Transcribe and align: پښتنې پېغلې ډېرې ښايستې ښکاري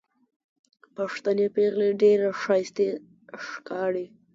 پښتنې 0.95 1.47
پېغلې 1.55 1.89
ډېرې 2.01 2.29
ښايستې 2.41 2.87
ښکاري 3.47 4.05